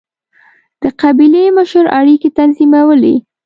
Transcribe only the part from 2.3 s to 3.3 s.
تنظیمولې.